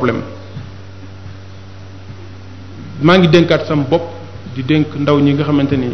problème 0.00 0.22
maa 3.06 3.18
ngi 3.18 3.28
dénkaat 3.32 3.62
sam 3.68 3.82
bopp 3.90 4.04
di 4.54 4.62
dénk 4.68 4.86
ndaw 5.02 5.18
ñi 5.26 5.32
nga 5.34 5.44
xamante 5.48 5.76
ni 5.82 5.88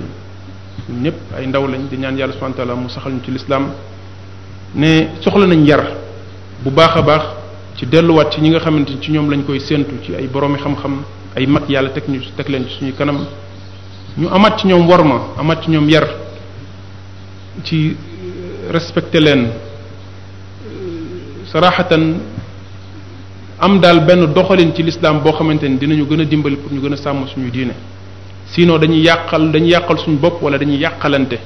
ñëpp 1.05 1.19
ay 1.37 1.47
ndaw 1.51 1.65
lañ 1.73 1.83
di 1.91 1.97
ñaan 2.03 2.17
yàlla 2.19 2.33
subhanahu 2.35 2.69
wa 2.71 2.75
mu 2.83 2.89
saxal 2.95 3.13
ñu 3.17 3.21
ci 3.25 3.31
lislaam 3.37 3.65
ne 4.81 4.91
soxla 5.23 5.47
nañ 5.47 5.63
yar 5.71 5.83
bu 6.63 6.71
baax 6.71 6.93
a 7.01 7.03
baax 7.09 7.25
ci 7.77 7.85
delluwaat 7.93 8.31
ci 8.33 8.41
ñi 8.41 8.49
nga 8.51 8.61
xamante 8.61 8.91
ni 8.93 8.99
ci 9.03 9.11
ñoom 9.13 9.29
lañ 9.31 9.43
koy 9.47 9.59
séentu 9.61 9.95
ci 10.05 10.11
ay 10.19 10.27
boroomi 10.33 10.59
xam-xam 10.63 10.95
ay 11.37 11.47
mag 11.47 11.65
yàlla 11.69 11.91
teg 11.91 12.05
teg 12.37 12.47
leen 12.49 12.65
ci 12.69 12.75
suñu 12.79 12.93
kanam 12.95 13.19
ñu 14.19 14.27
amaat 14.37 14.55
ci 14.61 14.67
ñoom 14.69 14.83
worma 14.91 15.17
amaat 15.39 15.61
ci 15.65 15.71
ñoom 15.71 15.89
yar 15.89 16.07
ci 17.65 17.97
respecté 18.75 19.19
leen 19.21 19.43
saraxatan 21.51 22.05
am 23.59 23.81
daal 23.81 24.05
benn 24.05 24.33
doxalin 24.35 24.73
ci 24.75 24.83
l'islam 24.83 25.21
boo 25.23 25.33
xamante 25.33 25.65
ni 25.67 25.79
dinañu 25.79 26.07
gën 26.07 26.21
a 26.21 26.25
dimbali 26.25 26.57
pour 26.57 26.71
ñu 26.73 26.81
gën 26.81 26.93
a 26.93 26.97
sàmm 26.97 27.27
suñu 27.27 27.49
diine 27.51 27.73
sinon 28.49 28.79
dañuy 28.79 29.01
yàqal 29.01 29.51
dañuy 29.51 29.71
yàqal 29.71 29.99
suñu 29.99 30.17
bopp 30.19 30.43
wala 30.43 30.59
dañuy 30.59 30.77
yàqalante 30.77 31.39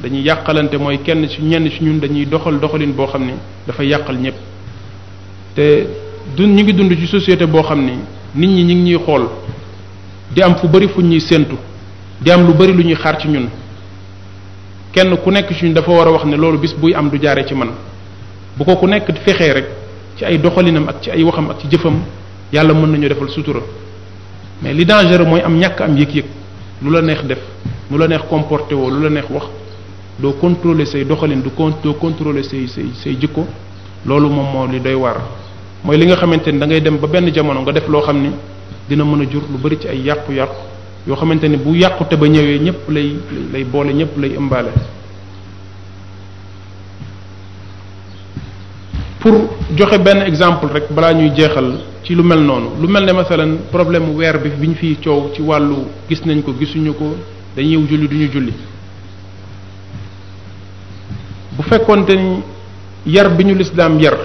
dañuy 0.00 0.22
yàqalante 0.22 0.76
mooy 0.76 0.98
kenn 1.02 1.28
su 1.28 1.42
ñenn 1.42 1.68
ci 1.68 1.82
ñun 1.82 1.98
dañuy 1.98 2.26
doxal 2.28 2.60
doxalin 2.60 2.92
boo 2.94 3.06
xam 3.06 3.24
ni 3.26 3.32
dafa 3.66 3.82
yàqal 3.84 4.16
ñépp 4.20 4.34
te 5.56 5.86
du 6.36 6.44
ñu 6.46 6.62
ngi 6.62 6.74
dund 6.74 6.96
ci 6.96 7.06
société 7.08 7.44
boo 7.44 7.62
xam 7.62 7.80
ni 7.84 7.96
nit 8.34 8.46
ñi 8.46 8.62
ñu 8.62 8.74
ngi 8.82 8.90
ñuy 8.92 9.02
xool 9.04 9.28
di 10.30 10.42
am 10.42 10.54
fu 10.56 10.68
bari 10.68 10.86
fu 10.88 11.00
ñuy 11.02 11.18
séentu 11.20 11.56
di 12.20 12.30
am 12.30 12.46
lu 12.46 12.54
bari 12.54 12.72
lu 12.72 12.82
ñuy 12.84 12.94
xaar 12.94 13.18
ci 13.18 13.26
ñun 13.26 13.48
kenn 14.92 15.16
ku 15.16 15.30
nekk 15.30 15.52
ci 15.54 15.72
dafa 15.72 15.90
war 15.90 16.06
a 16.06 16.10
wax 16.12 16.24
ne 16.24 16.36
loolu 16.36 16.58
bis 16.58 16.72
buy 16.76 16.92
am 16.94 17.08
du 17.10 17.16
jaaree 17.20 17.44
ci 17.44 17.54
man 17.54 17.70
bu 18.56 18.64
ko 18.64 18.76
ku 18.76 18.86
nekk 18.86 19.10
fexee 19.24 19.52
rek 19.52 19.66
ci 20.22 20.24
ay 20.28 20.38
doxalinam 20.38 20.86
ak 20.88 21.02
ci 21.02 21.10
ay 21.10 21.22
waxam 21.26 21.50
ak 21.50 21.58
ci 21.60 21.66
jëfam 21.70 21.98
yàlla 22.52 22.72
mën 22.74 22.86
nañu 22.90 23.08
defal 23.08 23.28
sutura 23.28 23.60
mais 24.62 24.72
li 24.72 24.84
dangereux 24.84 25.26
mooy 25.26 25.40
am 25.42 25.56
ñàkk 25.58 25.80
am 25.80 25.96
yëg-yëg 25.96 26.24
lu 26.82 26.90
la 26.90 27.02
neex 27.02 27.24
def 27.24 27.38
lu 27.90 27.98
la 27.98 28.06
neex 28.08 28.20
comporté 28.28 28.72
woo 28.74 28.88
lu 28.90 29.00
la 29.02 29.10
neex 29.10 29.24
wax 29.28 29.46
doo 30.18 30.34
contrôler 30.40 30.86
say 30.86 31.04
doxalin 31.04 31.36
du 31.40 31.50
con 31.52 31.72
doo 31.82 31.94
contrôler 31.94 32.44
say 32.44 32.68
say 32.68 32.86
say 33.02 33.16
jikko 33.20 33.44
loolu 34.06 34.28
moom 34.28 34.46
moo 34.52 34.66
li 34.66 34.80
doy 34.80 34.94
waar 34.94 35.16
mooy 35.84 35.96
li 35.98 36.06
nga 36.06 36.14
xamante 36.16 36.48
ni 36.52 36.58
da 36.58 36.66
ngay 36.66 36.80
dem 36.80 36.98
ba 37.00 37.06
benn 37.08 37.28
jamono 37.32 37.60
nga 37.62 37.72
def 37.72 37.88
loo 37.88 38.02
xam 38.02 38.20
ni 38.22 38.30
dina 38.88 39.02
mën 39.04 39.22
a 39.22 39.26
jur 39.30 39.42
lu 39.50 39.58
bari 39.58 39.76
ci 39.80 39.88
ay 39.88 39.98
yàqu-yàqu 40.02 40.56
yoo 41.08 41.16
xamante 41.16 41.44
ni 41.48 41.56
bu 41.56 41.74
yàqute 41.74 42.14
ba 42.16 42.28
ñëwee 42.28 42.58
ñëpp 42.60 42.88
lay 42.90 43.16
lay 43.52 43.64
boole 43.64 43.92
ñëpp 43.92 44.16
lay 44.20 44.34
ëmbaale 44.36 44.70
joxe 49.76 49.98
benn 49.98 50.22
exemple 50.26 50.68
rek 50.72 50.86
balaa 50.92 51.12
ñuy 51.14 51.32
jeexal 51.34 51.80
ci 52.04 52.14
lu 52.14 52.22
mel 52.22 52.40
noonu 52.40 52.70
lu 52.80 52.88
mel 52.88 53.04
ne 53.06 53.12
masalan 53.12 53.58
problème 53.70 54.14
weer 54.14 54.38
bi 54.38 54.50
bi 54.50 54.66
ñu 54.68 54.74
fiy 54.74 54.96
coow 55.00 55.30
ci 55.34 55.40
wàllu 55.42 55.76
gis 56.08 56.22
nañ 56.26 56.42
ko 56.42 56.52
gisuñu 56.58 56.92
ko 56.94 57.16
dañu 57.56 57.86
julli 57.86 58.08
duñu 58.08 58.28
julli 58.30 58.52
bu 61.56 61.62
fekkoonte 61.62 62.10
ni 62.14 62.42
yar 63.06 63.30
bi 63.30 63.44
ñu 63.44 63.54
lislaam 63.54 63.98
yar 63.98 64.16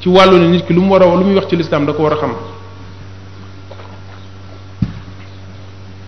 ci 0.00 0.08
wàllu 0.08 0.38
ne 0.38 0.48
nit 0.48 0.64
ki 0.66 0.72
lu 0.72 0.80
mu 0.80 0.92
war 0.92 1.02
a 1.02 1.14
lu 1.16 1.24
muy 1.24 1.34
wax 1.34 1.46
ci 1.48 1.56
lislaam 1.56 1.84
da 1.84 1.92
ko 1.92 2.02
war 2.02 2.12
a 2.14 2.16
xam 2.16 2.32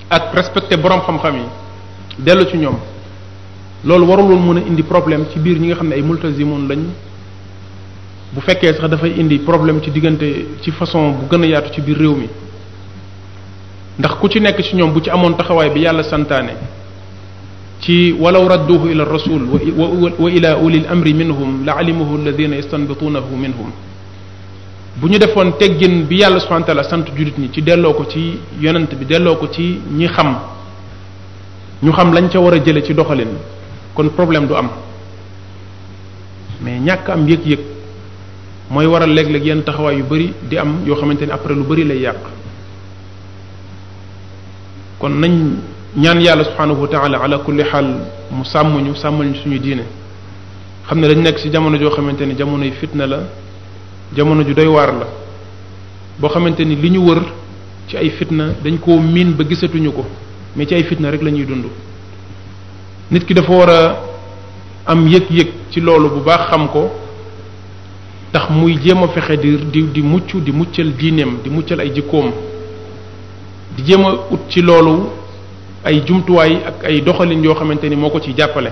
ak 0.08 0.34
respecté 0.34 0.78
boroom 0.78 1.00
xam-xam 1.02 1.36
yi 1.36 1.44
dellu 2.20 2.46
ci 2.46 2.56
ñoom 2.56 2.76
loolu 3.84 4.06
warul 4.06 4.26
woon 4.30 4.46
mën 4.54 4.62
a 4.62 4.66
indi 4.66 4.82
problème 4.82 5.26
ci 5.30 5.38
biir 5.38 5.58
ñi 5.60 5.66
nga 5.66 5.74
xam 5.76 5.88
ne 5.88 5.94
ay 5.94 6.02
multazimoon 6.02 6.66
lañ 6.66 6.84
bu 8.36 8.40
fekkee 8.40 8.72
sax 8.72 8.88
dafay 8.90 9.14
indi 9.20 9.38
problème 9.38 9.80
ci 9.82 9.90
diggante 9.90 10.22
ci 10.62 10.70
façon 10.70 11.10
bu 11.12 11.26
gën 11.28 11.42
a 11.44 11.46
yaatu 11.46 11.70
ci 11.74 11.80
biir 11.80 11.98
réew 11.98 12.14
mi 12.14 12.28
ndax 13.98 14.14
ku 14.20 14.28
ci 14.28 14.40
nekk 14.40 14.60
ci 14.62 14.76
ñoom 14.76 14.92
bu 14.92 15.00
ci 15.02 15.10
amoon 15.10 15.34
taxawaay 15.36 15.70
bi 15.70 15.80
yàlla 15.80 16.02
santaane 16.04 16.52
ci 17.80 18.12
walaw 18.12 18.46
radduhu 18.46 18.88
ila 18.90 19.04
rasul 19.04 19.42
wa 19.44 19.60
ila 20.30 20.56
uli 20.58 20.78
ulil 20.78 20.86
amri 20.88 21.12
minhum 21.12 21.64
la 21.64 21.74
alimuhu 21.76 22.18
alladina 22.20 22.54
yastanbitunahu 22.54 23.36
minhum 23.36 23.70
bu 24.96 25.08
ñu 25.08 25.18
defoon 25.18 25.52
teggin 25.58 26.04
bi 26.08 26.18
yàlla 26.18 26.38
subhanahu 26.38 26.66
taala 26.66 26.84
sant 26.84 27.06
julit 27.16 27.36
ñi 27.36 27.50
ci 27.52 27.62
delloo 27.62 27.94
ko 27.94 28.06
ci 28.08 28.38
yonent 28.60 28.94
bi 28.96 29.06
delloo 29.06 29.36
ko 29.36 29.48
ci 29.50 29.80
ñi 29.90 30.06
xam 30.06 30.36
ñu 31.82 31.90
xam 31.92 32.12
lañ 32.14 32.28
ca 32.28 32.38
war 32.38 32.54
a 32.54 32.60
jële 32.64 32.80
ci 32.84 32.94
doxalin 32.94 33.30
kon 33.92 34.08
problème 34.14 34.46
du 34.46 34.54
am 34.54 34.68
mais 36.62 36.78
ñàkk 36.78 37.08
am 37.08 37.26
yëg-yëg 37.26 37.60
mooy 38.70 38.86
waral 38.86 39.10
léeg-léeg 39.12 39.44
yenn 39.44 39.62
taxawaay 39.64 39.96
yu 39.98 40.04
bari 40.04 40.32
di 40.48 40.56
am 40.56 40.82
yoo 40.86 40.94
xamante 40.94 41.24
ni 41.26 41.32
après 41.32 41.54
lu 41.54 41.64
bari 41.64 41.84
lay 41.84 41.98
yàq 41.98 42.16
kon 45.00 45.08
nañ 45.18 45.56
ñaan 45.96 46.20
yàlla 46.20 46.44
subhanahu 46.44 46.80
wa 46.82 46.86
taala 46.88 47.18
ala 47.20 47.38
kulli 47.38 47.64
xaal 47.64 47.86
mu 48.30 48.44
sàmm 48.44 48.80
ñu 48.82 48.94
suñu 48.94 49.58
diine 49.58 49.84
xam 50.86 51.00
ne 51.00 51.08
dañ 51.08 51.18
nekk 51.20 51.38
ci 51.40 51.50
jamono 51.50 51.76
joo 51.78 51.90
xamante 51.90 52.20
ni 52.24 52.34
jamono 52.36 52.64
yu 52.64 52.72
fitna 52.80 53.06
la 53.08 53.20
jamono 54.14 54.44
ju 54.44 54.52
doy 54.54 54.66
waar 54.68 54.92
la 54.94 55.06
boo 56.20 56.28
xamante 56.30 56.60
ni 56.64 56.76
li 56.80 56.88
ñu 56.92 57.00
wër 57.08 57.22
ci 57.88 57.96
ay 57.96 58.10
fitna 58.10 58.50
dañ 58.62 58.78
ko 58.78 58.96
miin 59.00 59.32
ba 59.34 59.42
gisatuñu 59.48 59.92
ko 59.92 60.04
mais 60.54 60.66
ci 60.68 60.74
ay 60.74 60.84
fitna 60.84 61.10
rek 61.10 61.22
lañuy 61.22 61.44
dund 61.44 61.64
nit 63.10 63.24
ki 63.24 63.34
dafa 63.34 63.52
war 63.52 63.70
a 63.70 63.96
am 64.86 65.08
yëg-yëg 65.08 65.48
ci 65.70 65.80
loolu 65.80 66.08
bu 66.10 66.20
baax 66.22 66.46
xam 66.50 66.68
ko 66.70 66.99
tax 68.32 68.50
muy 68.50 68.78
jéem 68.80 69.02
a 69.02 69.08
fexe 69.08 69.36
di 69.36 69.50
di 69.72 69.82
di 69.90 70.02
mucc 70.02 70.36
di 70.36 70.52
muccal 70.52 70.92
diineem 70.94 71.40
di 71.42 71.48
muccal 71.50 71.78
ay 71.80 71.90
jikkoom 71.92 72.30
di 73.76 73.82
jéem 73.84 74.04
a 74.04 74.10
ut 74.30 74.48
ci 74.48 74.60
loolu 74.62 75.08
ay 75.84 76.02
jumtuwaay 76.06 76.60
ak 76.66 76.84
ay 76.84 77.00
doxalin 77.02 77.42
yoo 77.42 77.54
xamante 77.54 77.88
ni 77.88 77.96
moo 77.96 78.10
ko 78.10 78.20
ci 78.20 78.32
jàppale 78.36 78.70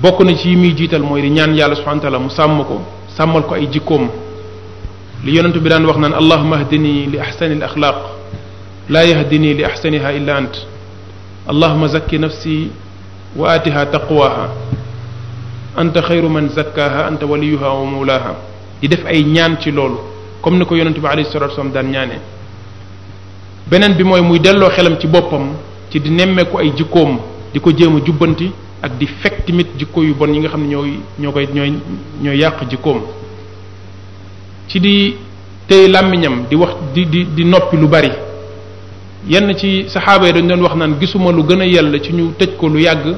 bokk 0.00 0.20
na 0.24 0.34
ci 0.36 0.48
yi 0.48 0.56
muy 0.56 0.72
jiital 0.74 1.02
mooy 1.02 1.20
di 1.20 1.28
ñaan 1.30 1.54
yàlla 1.54 1.74
subhanahu 1.74 2.00
taala 2.00 2.18
mu 2.18 2.30
sàmm 2.30 2.64
ko 2.64 2.80
sàmmal 3.14 3.44
ko 3.46 3.54
ay 3.54 3.68
jikkoom 3.70 4.08
li 5.24 5.32
yonent 5.34 5.56
bi 5.58 5.68
daan 5.68 5.84
wax 5.84 5.98
naan 5.98 6.14
allahuma 6.14 6.56
ahdini 6.56 7.08
li 7.10 7.18
ahsani 7.20 7.54
al 7.56 7.62
axlaq 7.64 7.96
la 8.88 9.02
yahdini 9.04 9.52
li 9.54 9.64
ahsaniha 9.64 10.12
illa 10.14 10.36
ant 10.38 10.56
allahuma 11.46 11.88
zakki 11.88 12.18
nafsi 12.18 12.70
wa 13.36 13.52
atiha 13.52 13.84
taqwaha 13.86 14.48
anta 15.78 16.02
khayru 16.02 16.28
man 16.28 16.48
zakkaha 16.50 17.06
anta 17.06 17.22
waliyuha 17.26 17.68
wa 17.70 17.84
mawlaha 17.86 18.34
di 18.82 18.88
def 18.88 19.06
ay 19.06 19.22
ñaan 19.22 19.56
ci 19.62 19.70
loolu 19.70 19.98
comme 20.42 20.58
ni 20.58 20.64
ko 20.66 20.74
yonente 20.74 20.98
bi 21.00 21.06
alayhi 21.06 21.30
salatu 21.30 21.52
wasallam 21.54 21.72
daan 21.72 21.86
ñaanee 21.92 22.18
beneen 23.70 23.94
bi 23.94 24.02
mooy 24.02 24.20
muy 24.20 24.38
delloo 24.40 24.70
xelam 24.70 24.98
ci 24.98 25.06
boppam 25.06 25.54
ci 25.90 26.00
di 26.00 26.10
nemmeeku 26.10 26.58
ay 26.58 26.72
jikkoom 26.76 27.18
di 27.54 27.60
ko 27.60 27.70
jéem 27.70 27.96
a 27.96 28.00
jubbanti 28.00 28.50
ak 28.82 28.98
di 28.98 29.06
fekk 29.06 29.46
tamit 29.46 29.68
jikko 29.78 30.02
yu 30.02 30.14
bon 30.16 30.32
yi 30.34 30.40
nga 30.40 30.48
xam 30.48 30.62
ne 30.62 30.74
ñooy 30.74 30.98
ñoo 31.20 31.32
koy 31.32 31.48
ñooy 31.54 31.72
ñooy 32.22 32.36
yàq 32.38 32.66
jikkoom 32.68 32.98
ci 34.66 34.80
di 34.80 35.14
tey 35.68 35.86
làmmiñam 35.88 36.46
di 36.50 36.56
wax 36.56 36.74
di 36.92 37.06
di 37.08 37.24
di 37.36 37.44
noppi 37.44 37.76
lu 37.76 37.86
bari 37.88 38.10
yenn 39.28 39.54
ci 39.56 39.84
saxaaba 39.88 40.26
yi 40.26 40.32
dañ 40.32 40.48
doon 40.48 40.60
wax 40.62 40.74
naan 40.74 40.98
gisuma 40.98 41.30
lu 41.30 41.42
gën 41.44 41.60
a 41.60 41.64
yell 41.66 42.00
ci 42.02 42.12
ñu 42.12 42.32
tëj 42.36 42.56
ko 42.58 42.66
lu 42.68 42.78
yàgg 42.80 43.14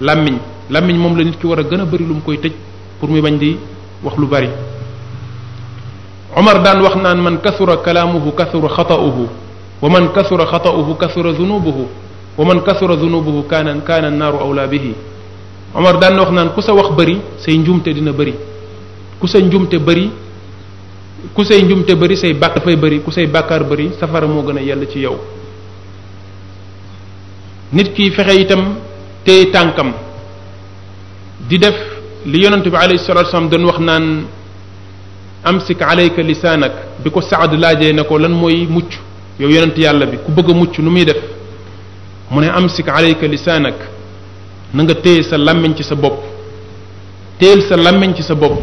làmmiñ 0.00 0.51
làmmiñ 0.70 0.96
moom 0.98 1.16
la 1.16 1.24
nit 1.24 1.38
ki 1.40 1.46
war 1.46 1.58
a 1.60 1.64
gën 1.64 1.80
a 1.80 1.84
bari 1.86 2.04
lu 2.06 2.14
mu 2.14 2.20
koy 2.24 2.38
tëj 2.38 2.52
pour 3.00 3.08
muy 3.08 3.20
bañ 3.20 3.38
di 3.38 3.56
wax 4.02 4.16
lu 4.16 4.26
bari 4.26 4.48
Omar 6.36 6.62
daan 6.62 6.80
wax 6.82 6.96
naan 6.96 7.18
man 7.20 7.40
kasura 7.42 7.76
kalaamuhu 7.78 8.32
kasura 8.34 8.68
xata'uhu 8.68 9.26
wa 9.82 9.88
man 9.88 10.12
kasura 10.12 10.46
xata'uhu 10.46 10.94
kasura 10.96 11.32
zunubuhu 11.34 11.86
wa 12.38 12.44
man 12.44 12.62
kasura 12.62 12.96
zunubuhu 12.96 13.44
kaana 13.48 13.74
kaana 13.80 14.10
naaru 14.10 14.38
awlaa 14.38 14.66
bihi 14.66 14.94
Omar 15.74 15.98
daan 15.98 16.18
wax 16.18 16.30
naan 16.30 16.50
ku 16.54 16.60
sa 16.62 16.72
wax 16.72 16.94
bari 16.96 17.18
say 17.38 17.56
njuumte 17.56 17.88
dina 17.92 18.12
bari 18.12 18.34
ku 19.20 19.26
sa 19.26 19.38
njumte 19.38 19.78
bari 19.78 20.10
ku 21.34 21.42
say 21.44 21.60
njumte 21.62 21.92
bari 21.96 22.16
say 22.16 22.32
bàkk 22.32 22.54
dafay 22.56 22.76
bari 22.76 23.90
safara 23.98 24.26
moo 24.26 24.42
gën 24.42 24.58
a 24.58 24.62
yell 24.62 24.86
ci 24.90 25.00
yow 25.00 25.18
nit 27.72 27.92
ki 27.94 28.10
fexe 28.10 28.40
itam 28.40 28.76
tey 29.24 29.50
tànkam 29.50 29.92
di 31.48 31.58
def 31.58 31.74
li 32.24 32.38
yonante 32.38 32.68
bi 32.70 32.76
alayhi 32.76 32.98
salatu 32.98 33.26
wasallam 33.28 33.48
don 33.48 33.64
wax 33.64 33.78
nan 33.80 34.24
amsik 35.44 35.82
alayka 35.82 36.22
lisanak 36.22 36.72
biko 37.02 37.20
saad 37.20 37.52
laajee 37.62 37.92
ne 37.92 38.02
ko 38.08 38.16
lan 38.18 38.30
moy 38.42 38.64
muccu 38.66 38.98
yow 39.40 39.50
yonent 39.50 39.76
yàlla 39.76 40.06
bi 40.06 40.16
ku 40.24 40.30
bëgg 40.36 40.46
muccu 40.48 40.54
mucc 40.60 40.78
nu 40.84 40.90
muy 40.90 41.04
def 41.04 41.20
mune 42.30 42.48
amsik 42.58 42.88
alayka 42.88 43.26
lisanak 43.26 43.74
na 44.72 44.80
nga 44.82 44.94
téye 45.04 45.22
sa 45.22 45.36
làmmiñ 45.36 45.74
ci 45.76 45.82
sa 45.82 45.94
bopp 45.96 46.18
téel 47.38 47.60
sa 47.68 47.74
làmmiñ 47.76 48.12
ci 48.14 48.22
sa 48.22 48.34
bopp 48.34 48.58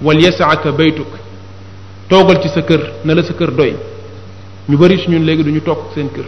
wal 0.00 0.20
yasaaka 0.24 0.70
baytuk 0.72 1.08
toogal 2.08 2.38
ci 2.42 2.48
sa 2.48 2.62
kër 2.68 2.82
na 3.04 3.14
la 3.16 3.22
sa 3.24 3.32
kër 3.38 3.50
doy 3.58 3.74
ñu 4.68 4.76
bari 4.78 4.98
ci 5.00 5.10
ñun 5.10 5.24
léegi 5.28 5.42
duñu 5.42 5.62
toog 5.62 5.80
seen 5.94 6.08
kër 6.16 6.26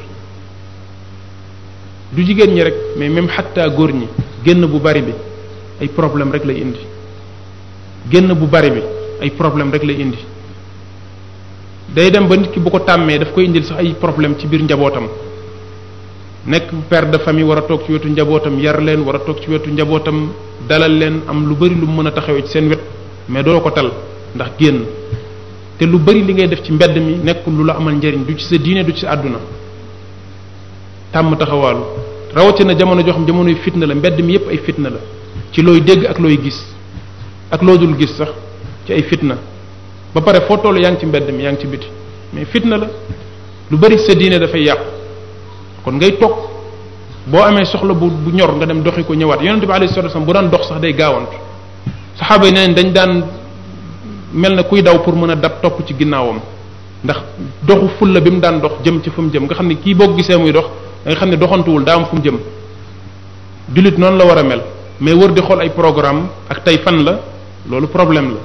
du 2.13 2.21
jigéen 2.27 2.51
ñi 2.55 2.63
rek 2.65 2.75
mais 2.97 3.09
même 3.09 3.29
xatta 3.29 3.69
góor 3.69 3.93
ñi 3.93 4.09
génn 4.47 4.63
bu 4.75 4.79
bari 4.87 5.03
bi 5.07 5.13
ay 5.81 5.89
problème 5.99 6.31
rek 6.35 6.45
lay 6.49 6.59
indi 6.65 6.81
génn 8.13 8.29
bu 8.41 8.47
bari 8.55 8.71
bi 8.77 8.83
ay 9.23 9.31
problème 9.41 9.71
rek 9.75 9.85
lay 9.89 9.97
indi 10.05 10.19
day 11.95 12.11
dem 12.15 12.27
ba 12.29 12.37
nit 12.37 12.51
ki 12.53 12.61
bu 12.65 12.71
ko 12.71 12.79
tàmmee 12.89 13.19
daf 13.19 13.33
koy 13.35 13.45
indil 13.49 13.65
sax 13.65 13.79
ay 13.81 13.95
problème 14.05 14.35
ci 14.39 14.47
biir 14.47 14.63
njabootam 14.63 15.07
nekk 16.47 16.67
père 16.89 17.07
de 17.11 17.19
famille 17.19 17.45
war 17.49 17.59
a 17.59 17.63
toog 17.63 17.81
ci 17.85 17.93
wetu 17.93 18.09
njabootam 18.09 18.59
yar 18.59 18.81
leen 18.81 19.01
war 19.07 19.17
a 19.17 19.19
toog 19.19 19.41
ci 19.41 19.51
wetu 19.51 19.71
njabootam 19.71 20.31
dalal 20.69 20.93
leen 21.01 21.21
am 21.29 21.47
lu 21.49 21.55
bari 21.55 21.75
lu 21.75 21.87
mën 21.87 22.07
a 22.07 22.11
taxawee 22.13 22.43
ci 22.45 22.51
seen 22.53 22.69
wet 22.69 22.81
mais 23.29 23.43
doo 23.43 23.61
ko 23.61 23.71
tal 23.71 23.91
ndax 24.35 24.49
génn 24.59 24.81
te 25.79 25.85
lu 25.85 25.99
bari 25.99 26.23
li 26.25 26.33
ngay 26.35 26.49
def 26.49 26.63
ci 26.63 26.73
mbedd 26.73 26.97
mi 26.97 27.15
nekkul 27.25 27.53
lu 27.59 27.65
la 27.65 27.75
amal 27.75 27.95
njariñ 27.95 28.25
du 28.27 28.35
ci 28.35 28.45
sa 28.47 28.57
diine 28.57 28.85
du 28.85 28.93
ci 28.93 29.01
sa 29.01 29.11
àdduna 29.15 29.39
tàmm 31.13 31.37
taxawaalu 31.37 31.85
rawatina 32.35 32.75
jamono 32.75 33.03
joo 33.03 33.12
xam 33.15 33.27
jamonoy 33.27 33.55
fitna 33.56 33.87
la 33.87 33.94
mbedd 33.94 34.21
mi 34.25 34.32
yépp 34.35 34.49
ay 34.50 34.59
fitna 34.59 34.88
la 34.88 34.99
ci 35.53 35.62
looy 35.62 35.81
dégg 35.82 36.05
ak 36.06 36.19
looy 36.21 36.38
gis 36.41 36.59
ak 37.50 37.61
loo 37.62 37.77
dul 37.77 37.97
gis 37.99 38.12
sax 38.17 38.29
ci 38.87 38.93
ay 38.93 39.03
fitna 39.03 39.37
ba 40.15 40.21
pare 40.21 40.41
foo 40.47 40.59
toll 40.59 40.79
yaa 40.79 40.91
ngi 40.93 41.00
ci 41.00 41.06
mbedd 41.06 41.29
mi 41.32 41.43
yaa 41.43 41.50
ngi 41.53 41.61
ci 41.61 41.67
biti 41.67 41.87
mais 42.32 42.44
fitna 42.47 42.77
la 42.77 42.87
lu 43.69 43.77
bari 43.77 43.99
sa 43.99 44.15
diine 44.15 44.38
dafay 44.38 44.62
yàq 44.62 44.79
kon 45.85 45.93
ngay 45.97 46.19
toog 46.19 46.32
boo 47.27 47.43
amee 47.43 47.65
soxla 47.65 47.94
bu 47.94 48.09
bu 48.09 48.31
ñor 48.31 48.55
nga 48.56 48.67
dem 48.67 48.81
doxi 48.82 49.03
ko 49.05 49.15
ñëwaat 49.15 49.43
yonente 49.43 49.67
bi 49.67 49.73
alayhi 49.73 49.93
salatu 49.93 50.17
bu 50.21 50.32
daan 50.32 50.49
dox 50.50 50.69
sax 50.69 50.81
day 50.81 50.93
gaawantu 50.94 51.37
saxaaba 52.17 52.47
yi 52.47 52.53
neen 52.53 52.73
dañ 52.75 52.93
daan 52.93 53.27
mel 54.32 54.55
na 54.55 54.62
kuy 54.62 54.82
daw 54.82 55.00
pour 55.03 55.17
mën 55.17 55.31
a 55.31 55.35
dab 55.35 55.61
topp 55.61 55.85
ci 55.85 55.97
ginnaawam 55.99 56.38
ndax 57.03 57.17
doxu 57.67 57.88
fulla 57.99 58.21
bi 58.21 58.31
mu 58.31 58.38
daan 58.38 58.61
dox 58.61 58.73
jëm 58.85 59.00
ci 59.03 59.11
fu 59.11 59.21
mu 59.21 59.31
jëm 59.32 59.44
nga 59.47 59.55
xam 59.55 59.67
ne 59.67 59.75
kii 59.81 59.94
boo 59.97 60.15
gisee 60.15 60.37
muy 60.37 60.53
dox 60.53 60.67
da 61.05 61.14
xam 61.17 61.31
ne 61.31 61.37
doxantuwul 61.37 61.85
daa 61.87 61.94
am 61.97 62.05
fu 62.06 62.14
mu 62.17 62.23
jëm 62.23 62.37
jullit 63.75 63.97
noonu 63.97 64.17
la 64.19 64.25
war 64.25 64.38
a 64.38 64.43
mel 64.43 64.62
mais 65.00 65.14
wër 65.14 65.32
di 65.32 65.41
xool 65.41 65.61
ay 65.61 65.70
programme 65.70 66.29
ak 66.49 66.62
tey 66.64 66.76
fan 66.79 67.02
la 67.02 67.19
loolu 67.69 67.87
problème 67.88 68.32
la 68.35 68.41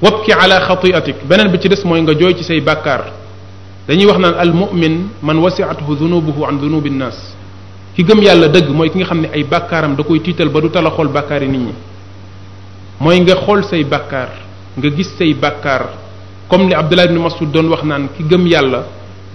wabki 0.00 0.32
ala 0.32 0.60
xatiatik 0.66 1.16
beneen 1.26 1.50
bi 1.50 1.58
ci 1.60 1.68
des 1.68 1.84
mooy 1.84 2.00
nga 2.00 2.14
jooy 2.14 2.34
ci 2.34 2.42
say 2.44 2.60
bàkkaar 2.60 3.12
dañuy 3.86 4.06
wax 4.06 4.18
naan 4.18 4.34
al 4.38 4.52
mu'min 4.54 5.08
man 5.22 5.38
wasi'athu 5.38 5.84
dunubuhu 5.98 6.44
an 6.44 6.58
dunubi 6.58 6.90
nnas 6.90 7.34
ki 7.94 8.02
gëm 8.04 8.22
yàlla 8.22 8.48
dëgg 8.48 8.68
mooy 8.70 8.90
ki 8.90 8.98
nga 8.98 9.04
xam 9.06 9.20
ne 9.20 9.28
ay 9.34 9.44
bàkkaaram 9.44 9.94
da 9.96 10.02
koy 10.02 10.20
tiital 10.20 10.48
ba 10.48 10.60
du 10.60 10.70
tala 10.70 10.90
xool 10.90 11.08
bàkkaari 11.08 11.44
yi 11.44 11.50
nit 11.52 11.60
ñi 11.60 11.72
mooy 13.00 13.20
nga 13.20 13.34
xool 13.42 13.64
say 13.64 13.84
bàkkaar 13.84 14.30
nga 14.78 14.90
gis 14.96 15.10
say 15.18 15.34
bàkkaar 15.34 16.02
comme 16.48 16.64
ni 16.66 16.74
Abdullah 16.74 17.04
ibn 17.06 17.18
Mas'ud 17.18 17.50
doon 17.52 17.68
wax 17.70 17.82
naan 17.84 18.08
ki 18.16 18.22
gëm 18.28 18.46
yàlla 18.46 18.84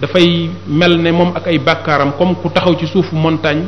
dafay 0.00 0.50
mel 0.66 0.96
ne 0.98 1.10
moom 1.12 1.32
ak 1.36 1.46
ay 1.46 1.58
bàkkaaram 1.58 2.12
comme 2.18 2.34
ku 2.42 2.48
taxaw 2.48 2.74
ci 2.78 2.86
suufu 2.86 3.14
montagne 3.16 3.66